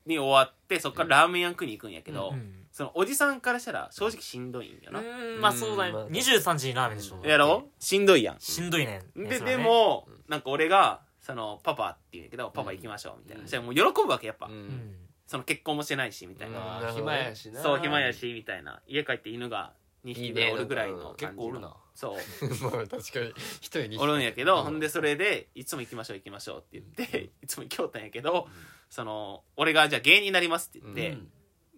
[0.06, 5.02] に終わってそこからラーメン屋食いに行くんやけど、うんそのおじさんからしたら正直しんどいんよな、う
[5.38, 5.40] ん。
[5.40, 6.10] まあそうだよ。
[6.10, 7.24] 23時にラーメンでしょ。
[7.24, 7.68] やろ？
[7.78, 8.40] しんどいやん。
[8.40, 9.00] しんどいね。
[9.14, 9.62] で、それはね。
[9.62, 14.58] でもなんか俺がそのパパって言うんやけどパパ行きましょうみたいな、そしたらもう喜ぶわけやっぱ、ううん。
[14.66, 17.62] んその結婚もしてないしみたいな、暇やしな。
[17.62, 18.82] そう暇やしみたいな。
[18.88, 19.72] 家帰って犬が
[20.04, 21.76] 2匹ぐらいおるぐらいの結構おるな。
[21.94, 22.14] そう。
[22.60, 23.32] まあ確かに。
[23.60, 24.64] 一人におるんやけど、うん。
[24.64, 28.48] ほんでそれでいつも行きましょう行きましょうって言って、いつも行きよったんやけど、
[28.90, 31.30] その俺がじゃあ芸人になりますって言って、うん。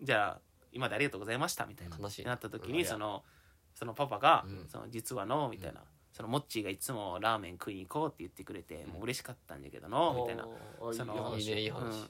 [0.03, 0.46] じゃあ
[0.77, 2.25] 今までありがとうございましたみたいな悲しい。
[2.25, 3.25] なった時うんにその
[3.75, 4.69] そのパパが、うん。
[4.69, 10.45] その実はのみたいな、そのモッチーがいつもラーメン食いに行こうって言ってくれて、もう嬉しかったんだけどのみたいな、
[10.93, 11.37] その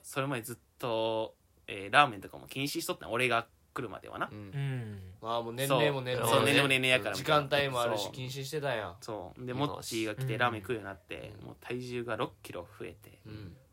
[0.02, 1.34] それまでずっと、
[1.66, 4.38] えーラーメンとかも禁止しとったん俺が来るまではな、うん。
[4.38, 5.00] うん。
[5.22, 7.16] ああもう年齢も年齢そうね年齢も年齢やから。
[7.16, 8.96] み時間帯もあるし禁止してたやん。
[9.00, 9.44] そう。
[9.44, 13.18] でモッチーが来うんてラーメン食うようになって、もう体重が6キロ増えて。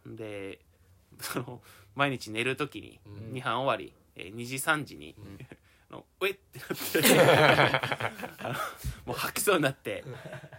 [0.05, 0.15] うん。
[0.15, 0.59] で
[1.19, 1.61] その
[1.95, 3.33] 毎日寝る時にうん。
[3.33, 5.15] 2班終わり、えー2時3時に、
[5.91, 7.19] のうえってなって。
[8.43, 8.53] あの
[9.05, 10.03] もう吐きそうになって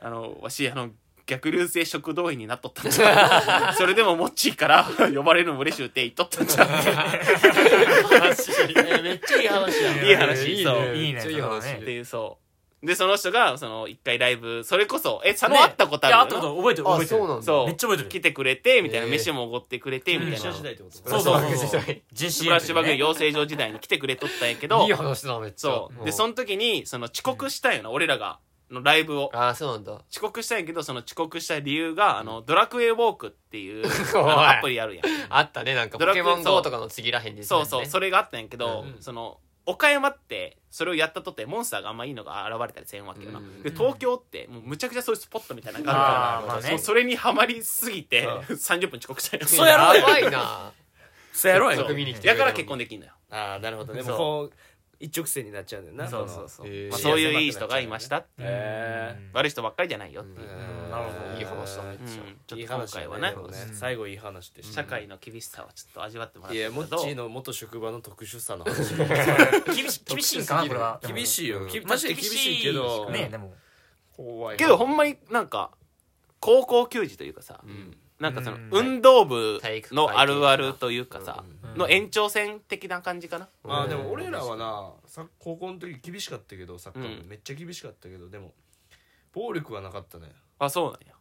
[0.01, 0.91] あのわしあの
[1.27, 3.71] 逆流性食道炎になっとったんじゃ。
[3.71, 6.65] ん それでもモッチーから呼ばれるの嬉しゅうって言っとったんじゃ。
[9.03, 10.81] めっちゃいい話やんいい話いいそう。
[10.93, 11.75] ねいい話。
[11.77, 12.44] っていうそう
[12.85, 17.21] でその人がその一回ライブそれこそえ佐野会ったこといやああるよなったこと覚えてるあ覚えてる。
[17.21, 17.43] そうなんだ。
[17.43, 17.67] そう。
[17.67, 20.53] めっちゃ覚えてる来てくれてみたいな飯もおごってくれてみたいな。
[20.53, 21.57] 時代ってことそうそう。
[21.57, 21.81] そう
[22.13, 25.71] ジェシーフラッシュバック養成所時代に来てくれとったんやけどいい話だなめっちゃ。
[25.71, 26.05] そう。
[26.05, 28.39] でその時にその遅刻したんよな俺らが
[28.71, 29.31] のライブを。
[29.35, 29.93] ああそうなんだ。
[30.11, 33.85] 遅刻したんやけどその遅刻した理由があのドラクエウォークっていう
[34.17, 35.05] アプリあるやん。
[35.31, 39.03] あったねなんかポドラクエケモン GO とかの次らへんでそうそうそれれがあったんやけど、うん。
[39.03, 46.79] その岡山ってそれをやったとってモンスターがあんまいいのが現れたりせんわけよな、うんで東京ってもうむちゃくちゃそういうスポットみたいなのがあるからね。
[46.79, 48.29] それにはまりすぎて、う。
[48.29, 50.73] ん30分遅刻したんよそうやろやばいな。
[51.33, 51.95] そうやろうやそう。
[51.95, 53.13] 見に来てだから結婚できんのよ。
[53.31, 54.03] ああなるほどね。
[54.03, 54.53] もう
[55.01, 58.43] 一直線になっちゃうんだよなそうそうそう、まあ、そういういい人がいましたって。
[58.43, 60.91] いうへ悪い人ばっかりじゃないよっていう、うん。
[60.91, 61.83] なるほどいい話だ。
[61.83, 62.07] めっうん。
[62.07, 63.31] ちょっと今回はね。
[63.31, 68.95] でもうん最後いい話でした社会の厳しさをちょっと味わってもらっいやモッチーの元職場の特殊さの話。
[69.75, 71.01] 厳 し厳しいんかなこれは。
[71.07, 71.61] 厳しいよ。
[71.61, 71.69] うん。
[71.69, 72.63] き確かに厳しい。
[72.63, 73.11] けど。
[73.11, 73.55] ねでも。
[74.17, 75.73] 怖いけどほんまになんか
[76.41, 78.69] 高校球児というかさ、うんなんかそのうん。
[78.73, 79.61] 運動部
[79.93, 81.79] のあるあるというかさ、うん。
[81.79, 87.23] の延長線的な感じかな、まあでも俺らはなさ高校の時厳しかったけどサッカー部。
[87.23, 87.29] うん。
[87.29, 88.53] めっちゃ厳しかったけどでも
[89.33, 90.31] 暴力はなかったね。
[90.59, 91.15] あそうなんや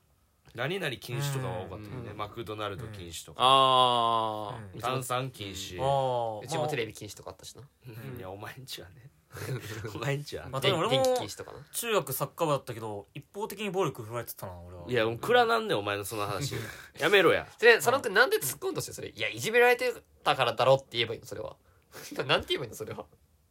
[0.55, 2.11] 何々禁止とかは多かったよね。
[2.11, 2.17] うん。
[2.17, 3.39] マクドナルド禁止とか。
[3.41, 4.79] あうん。
[4.79, 5.81] 炭酸禁止。
[5.81, 7.63] あうちもテレビ禁止とかあったしな。
[7.87, 8.19] うん。
[8.19, 9.09] いやお前んちはね。
[9.95, 10.47] お前んちは。
[10.49, 11.57] まあ俺も気禁止とかな。
[11.71, 14.83] 中学サッカー部だったけど一方的に暴力振られてたな俺は。
[14.87, 16.53] いやもう暗なんねんお前のその話。
[16.99, 17.47] やめろや。
[17.57, 19.09] それ佐野君なんで突っ込んとしてそれ。
[19.09, 19.91] いやいじめられて
[20.23, 21.55] たからだろって言えばいいのそれは。
[22.27, 23.05] なんて言えばいいのそれは。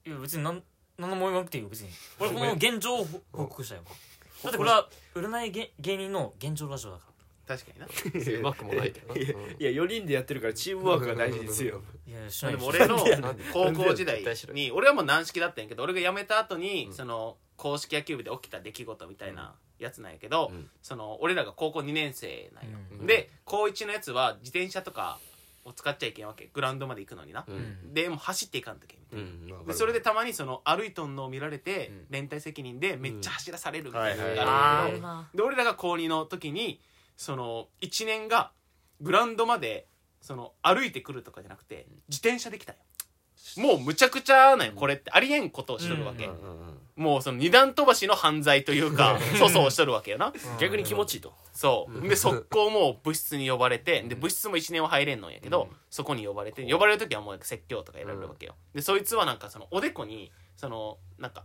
[0.06, 0.62] いや別になん
[0.98, 1.90] 何のも言わなくていいよ別に。
[2.20, 3.82] 俺この現状を報告したよ
[4.42, 7.12] だってこれは占い芸芸人の現状ラジオだか
[7.46, 8.38] 確かにな。
[8.38, 9.20] うまくもないけどな。
[9.20, 9.22] い
[9.61, 11.83] やいや4人でやってるからチームワークが大事ですよ。
[12.07, 20.70] らいやしないでも俺のなんで高校時代に俺はもう軟式だったんやけど俺が辞めた後に、その公式野球部で起きた出来事みたいなやつなんやけど、うん。
[20.83, 23.07] その俺らが高校2年生なんよ、うん。
[23.07, 25.18] で高1のやつは自転車とか
[25.64, 26.51] を使っちゃいけんわけ。
[26.53, 27.94] グラウンドまで行くのにな、うん。
[27.94, 32.07] でもう走っていかんとけんみたういな、んわかるでそれでたまにその歩いとんのを見られて、うん。
[32.11, 36.81] 連帯責任でめっちゃ走らされるみたいなのうんがああるんだけど、ーまで俺らが高2の時に
[37.16, 38.53] その1年が
[39.01, 39.87] グラウンドまで
[40.20, 42.79] その歩いてくるとかじゃなくて自転車で来たよ
[43.57, 44.68] もうむちゃくちゃなん。
[44.68, 50.33] よこれってありえんことをしとるわけ、うんうんうんもうその二段飛ばしの犯罪というか粗相をしとるわけよな。
[50.61, 51.33] 逆に気持ちいいと。
[51.55, 52.07] そう。
[52.07, 58.57] で速攻もう部室に呼ばれてで部室も1年は入れんのんやけど、そこに呼ばれて呼ばれる時はもう説教とかやられるわけよ。
[58.74, 61.44] でそいつはなんかそのおでこにそのなんか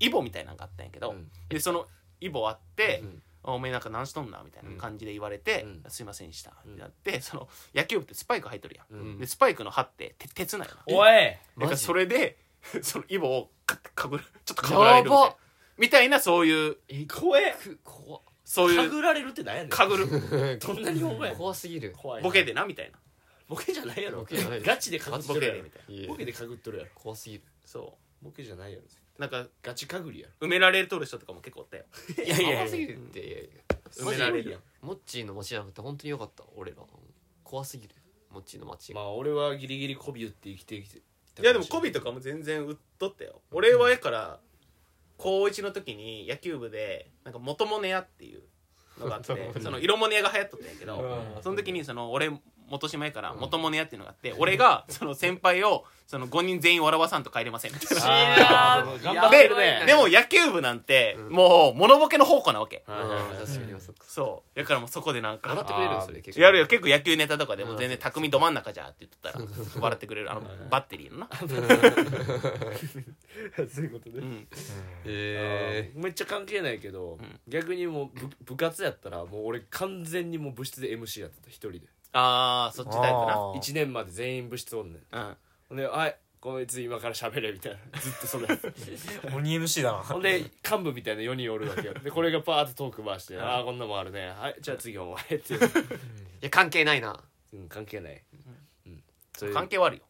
[0.00, 1.28] イボみたいなのがあったんやけど、うん。
[1.48, 1.86] でその
[2.20, 4.42] イボあって、うんおめえなんか何しとんな？
[4.42, 5.90] みたいな感じで言われて、うん。
[5.90, 6.50] すいませんでした。
[6.50, 9.18] ってなってその野球部ってスパイク入っとるやん、うん。
[9.18, 10.96] でスパイクの刃って鉄鉄なんおい。
[10.96, 12.38] だからマジそれで
[12.82, 15.36] そのイボをかかぶるちょっとかぶられるみたいな。
[15.76, 16.76] みたいなそういう
[17.08, 17.54] 怖え。
[17.60, 19.70] く怖かそういうぐられるって何やねん。
[19.70, 20.06] かぐる。
[20.60, 21.92] どんな日本語やねん怖すぎる。
[21.96, 22.28] 怖いな。
[22.28, 22.98] ボケでなみたいな。
[23.48, 24.20] ボケじゃないやろ。
[24.20, 24.62] ボケじゃない。
[24.62, 25.62] ガチでかぐっボとるやろ。
[25.62, 26.08] ケでみたいな。
[26.08, 26.90] ボケでかぐっとるやろ。
[26.94, 27.44] 怖すぎる。
[27.64, 28.84] そボケじゃないやろ。
[28.84, 31.84] うなんかガチかぐりや埋められとる人とかも結構おったよ。
[32.24, 32.56] いやいやいや。
[32.58, 33.20] 怖すぎるって。
[33.20, 33.48] いやいや
[33.96, 34.62] 埋められるやん。
[34.80, 36.44] モッチーの街じゃなくて本当によかった。
[36.56, 36.78] 俺ら
[37.44, 37.94] 怖すぎる。
[38.30, 39.00] モッチーの街が。
[39.00, 41.44] まあ俺はギリギリ媚び売って生きてきてい。
[41.44, 43.40] やでもコビとかも全然売っとったよ。
[43.52, 44.40] 俺はやから
[45.16, 48.42] 高1の時に野球部でなんか元モネ屋っていう
[48.98, 51.42] のがあって その色モネ屋が流行っとったんやけどうん。
[51.42, 52.30] その時にその俺
[52.68, 58.80] 元島やから元モネ屋っていうのがあって俺がその先輩をその5人全員笑わさんと帰れませんみたいな。
[58.80, 59.84] あー頑張ってるね。
[59.86, 62.84] でも野球部なんてもう物ボケの宝庫なわけ。
[64.06, 64.58] そう。
[64.58, 66.66] だからもうそこでなんか笑ってくれるそれ結構やるよ。
[66.66, 69.44] 結構野球ネタとかでも全然匠ど真ん中じゃって言ったら
[69.80, 71.28] 笑ってくれるあのバッテリーのな。
[73.72, 74.18] そういうことね。
[74.18, 74.46] うん。
[75.06, 81.80] えめっちゃ関係ないけど、逆にもう部部活やったらもう俺完全にもう部室で MC やってた一人で
[82.14, 83.12] ああそっちタイプな。
[83.12, 83.58] あー。
[83.58, 85.02] 1年まで全員部室おんねん。
[85.16, 85.36] うん。
[85.68, 88.00] ほんで「はいこいつ今から喋れ」みたいな。
[88.00, 88.46] ずっとそれ
[89.34, 89.98] 鬼 MC だな。
[89.98, 94.28] ほんで幹部みたいな4人おるわけよでこれがパーってトーク回して「ああこんなもんあるね。
[94.28, 95.58] はいじゃあ次お前」 って、い
[96.40, 97.18] や関係ないな。
[97.52, 98.22] うん、関係ない、
[98.86, 99.02] うん、
[99.36, 99.54] そういう。
[99.54, 100.02] 関係はあるよ。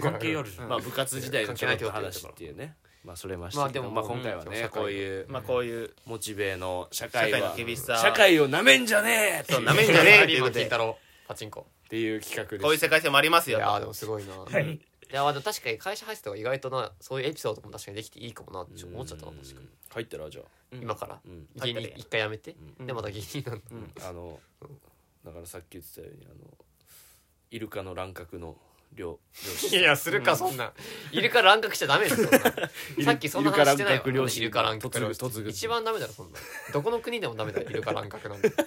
[0.00, 0.68] 関係あるじゃん。
[0.68, 2.76] まあ部活時代のちょっと関係ないって話っていうね。
[3.04, 4.68] まあそれましたけど、まあ、まあでも今回はね、うん。
[4.68, 5.94] こういうまあこういう。
[6.04, 7.96] モチベの社会は社会の厳しさ。
[7.96, 9.58] 社会をなめんじゃねえっていう。
[9.58, 10.60] そうなめんじゃねえっていう今ことで。
[10.60, 10.98] 金太郎
[11.30, 14.34] パチンコっていう企画でこういう世界線もありますよいやーでもすごいな。
[14.60, 14.80] い。
[15.12, 21.20] やまあでも確かに会社入ってた方が意外となそういうエピソードも確かにできていいかもなって思っちゃったな確かに入ったらじゃあ今から。
[21.24, 21.48] うん。
[21.54, 22.56] 芸人一回やめて。
[22.80, 22.86] うん。
[22.86, 23.62] でまた芸人なん
[23.94, 24.08] だ。
[24.08, 24.40] あの
[25.24, 26.58] だからさっき言ってたようにあの
[27.52, 28.56] イルカの乱獲の
[28.94, 30.72] 漁漁師いやするかそんな。
[31.12, 33.04] イルカ乱獲しちゃダメですよそんな。
[33.04, 33.98] さっきそんな話してない。
[33.98, 36.38] わイルカ乱獲漁師イルカ乱獲漁師一番ダメだろそんな。
[36.72, 38.52] どこの国でもダメだよイルカ乱獲なんて。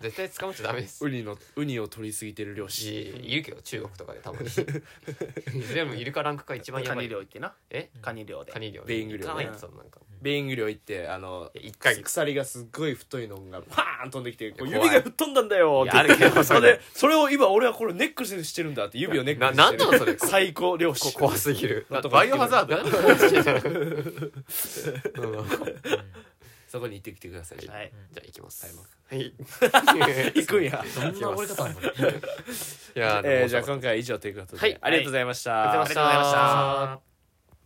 [0.00, 1.04] 絶対捕まっちゃダメです。
[1.04, 3.10] ウニのウニを取りすぎてる漁師。
[3.10, 4.48] いいるけど中国とかでたまに。
[5.74, 7.06] でもイルカランクが一番やカばい。
[7.06, 7.52] ニ漁行ってな。
[7.70, 7.90] え？
[8.00, 8.52] カニ漁で。
[8.52, 15.96] カニ漁ベイング漁ね行かないとそんなんかベイング漁行ってあの一ヶ月鎖がすっごい太いのがパーン飛んできて指が吹っ飛んだんだよって。
[15.96, 20.18] あるけど それでそれを今俺はこれネックレスにしてるんだって指をネックレスしてるなんなのそれ。
[20.28, 21.86] 最高漁師こ怖すぎる。
[21.90, 22.78] バイオハザード？
[26.68, 27.58] そこに行ってきてください。
[27.60, 27.90] じゃあはい。
[28.12, 28.66] じゃあ行きます。
[29.10, 29.20] はい。
[29.20, 29.32] はい。
[30.34, 30.84] 行くんや。
[30.94, 31.80] どんな折り方なの？
[31.80, 32.12] これい
[32.94, 34.76] やえーじゃあ今回は以上ということで、はい。
[34.82, 36.32] ありがとうございました、ありがとうございまし
[37.00, 37.07] た